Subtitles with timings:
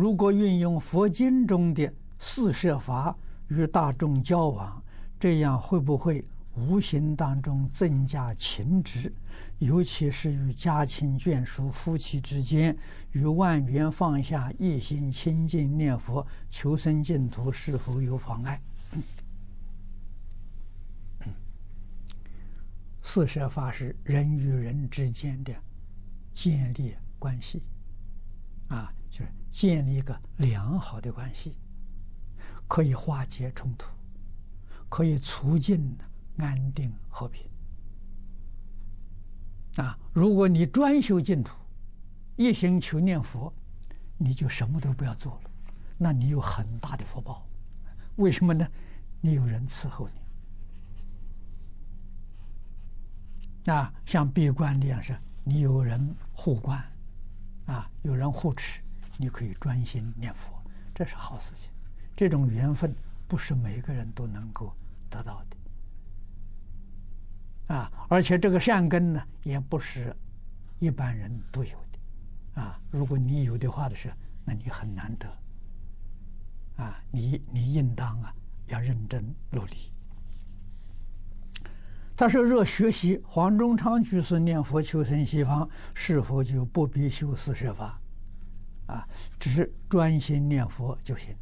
[0.00, 3.14] 如果运用佛经中的四摄法
[3.48, 4.82] 与大众交往，
[5.18, 9.12] 这样会不会无形当中增加情执？
[9.58, 12.74] 尤其是与家亲眷属、夫妻之间，
[13.12, 18.58] 与万缘放下，一心清净念佛、求生净土，是否有妨碍？
[23.02, 25.52] 四摄法是人与人之间的
[26.32, 27.62] 建立关系，
[28.68, 31.58] 啊，就是建立一个良好的关系，
[32.68, 33.86] 可以化解冲突，
[34.88, 35.96] 可以促进
[36.38, 37.50] 安定和平。
[39.76, 41.54] 啊，如果你专修净土，
[42.36, 43.52] 一心求念佛，
[44.16, 45.50] 你就什么都不要做了，
[45.98, 47.46] 那你有很大的福报。
[48.16, 48.66] 为什么呢？
[49.20, 50.20] 你有人伺候你。
[53.72, 56.82] 啊，像闭关那样是，你有人护关，
[57.66, 58.80] 啊，有人护持，
[59.20, 60.50] 你可以专心念佛，
[60.94, 61.70] 这是好事情。
[62.16, 62.96] 这种缘分
[63.28, 64.74] 不是每个人都能够
[65.10, 65.44] 得到
[67.68, 70.16] 的，啊，而且这个善根呢，也不是
[70.78, 74.10] 一般人都有的，啊，如果你有的话的是，
[74.42, 75.28] 那你很难得，
[76.82, 78.34] 啊，你你应当啊，
[78.68, 79.92] 要认真努力。
[82.16, 87.98] 他说：“若学习黄忠昌居士念佛求生西方，是否就不必修四摄法？
[88.90, 91.34] 啊，只是专心念佛就行。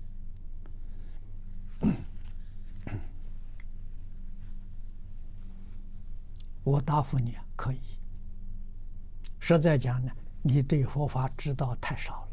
[6.64, 7.80] ”我答复你啊，可以。
[9.40, 12.28] 实在讲呢，你对佛法知道太少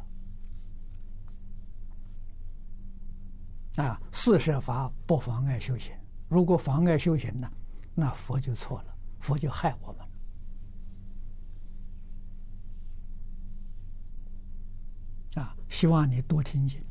[3.77, 3.85] 了。
[3.85, 5.93] 啊，四摄法不妨碍修行，
[6.27, 7.49] 如果妨碍修行呢？
[7.93, 10.05] 那佛就错了，佛就害我们
[15.35, 15.55] 啊！
[15.69, 16.81] 希望你多听经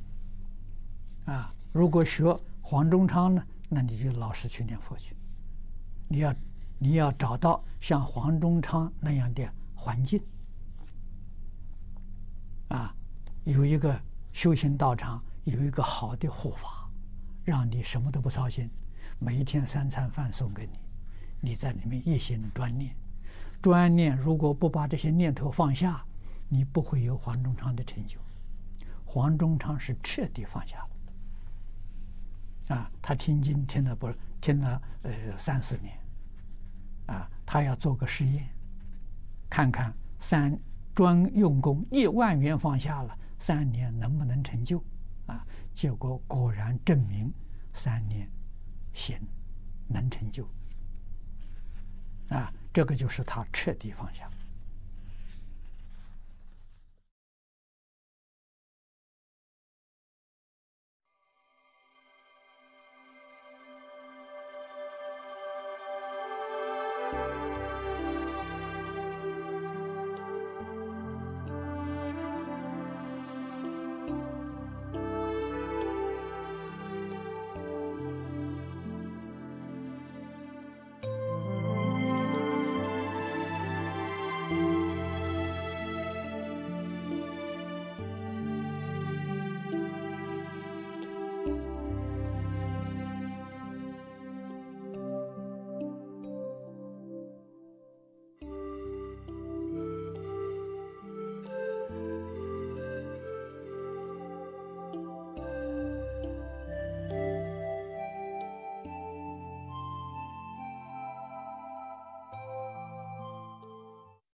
[1.27, 1.53] 啊！
[1.73, 2.25] 如果学
[2.63, 5.17] 黄忠昌呢，那你就老实去念佛去。
[6.07, 6.35] 你要
[6.79, 10.23] 你要找到像黄忠昌那样的环境
[12.69, 12.95] 啊，
[13.45, 13.99] 有一个
[14.33, 16.89] 修行道场，有一个好的护法，
[17.45, 18.69] 让你什么都不操心，
[19.19, 20.79] 每一天三餐饭送给你。
[21.41, 22.95] 你在里面一心专念，
[23.63, 26.05] 专念，如果不把这些念头放下，
[26.49, 28.19] 你不会有黄忠昌的成就。
[29.15, 30.77] 黄忠昌是彻底放下
[32.67, 35.97] 了，啊，他听经听了不听了呃三四年，
[37.07, 38.49] 啊，他要做个实验，
[39.49, 40.59] 看看三
[40.97, 44.83] 专用功一万元放下了三年能不能成就，
[45.27, 47.33] 啊，结果果然证明
[47.73, 48.29] 三年
[48.95, 49.17] 行
[49.87, 50.45] 能成就。
[52.31, 54.29] 啊，这个就是他彻底放下。